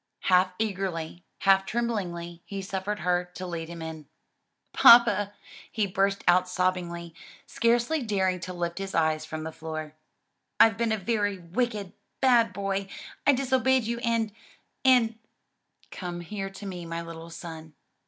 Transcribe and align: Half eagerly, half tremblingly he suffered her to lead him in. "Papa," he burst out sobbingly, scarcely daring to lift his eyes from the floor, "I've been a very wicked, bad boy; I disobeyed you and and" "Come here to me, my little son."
Half 0.21 0.53
eagerly, 0.57 1.23
half 1.41 1.63
tremblingly 1.67 2.41
he 2.47 2.63
suffered 2.63 3.01
her 3.01 3.25
to 3.35 3.45
lead 3.45 3.67
him 3.69 3.83
in. 3.83 4.07
"Papa," 4.73 5.31
he 5.71 5.85
burst 5.85 6.23
out 6.27 6.49
sobbingly, 6.49 7.13
scarcely 7.45 8.01
daring 8.01 8.39
to 8.39 8.51
lift 8.51 8.79
his 8.79 8.95
eyes 8.95 9.25
from 9.25 9.43
the 9.43 9.51
floor, 9.51 9.93
"I've 10.59 10.75
been 10.75 10.91
a 10.91 10.97
very 10.97 11.37
wicked, 11.37 11.93
bad 12.19 12.51
boy; 12.51 12.89
I 13.27 13.33
disobeyed 13.33 13.83
you 13.83 13.99
and 13.99 14.31
and" 14.83 15.19
"Come 15.91 16.21
here 16.21 16.49
to 16.49 16.65
me, 16.65 16.83
my 16.87 17.03
little 17.03 17.29
son." 17.29 17.75